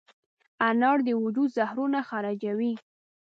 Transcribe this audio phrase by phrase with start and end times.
[0.69, 2.73] انار د وجود زهرونه خارجوي.